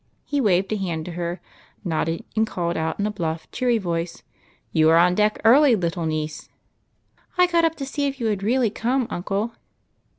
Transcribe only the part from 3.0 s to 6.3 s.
a bluff, cheery voice, —"You are on deck early, little